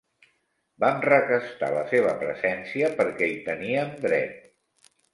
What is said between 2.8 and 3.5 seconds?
perquè hi